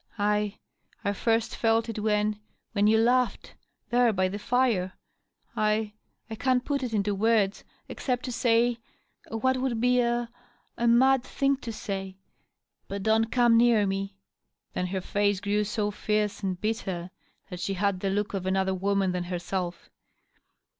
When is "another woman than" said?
18.47-19.25